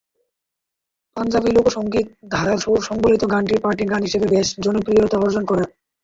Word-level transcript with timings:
পাঞ্জাবি 1.17 1.49
লোকসঙ্গীত 1.51 2.07
ধারার 2.31 2.59
সুর 2.59 2.79
সংবলিত 2.83 3.23
গানটি 3.31 3.55
পার্টি 3.63 3.83
গান 3.85 4.01
হিসেবে 4.03 4.25
বেশ 4.33 4.47
জনপ্রিয়তা 4.65 5.17
অর্জন 5.17 5.43
করে। 5.45 5.63